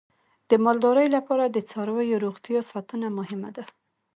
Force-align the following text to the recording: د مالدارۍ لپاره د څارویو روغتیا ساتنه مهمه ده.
د 0.49 0.51
مالدارۍ 0.63 1.07
لپاره 1.15 1.43
د 1.47 1.57
څارویو 1.69 2.21
روغتیا 2.25 2.59
ساتنه 2.71 3.07
مهمه 3.17 3.49
ده. 3.57 3.63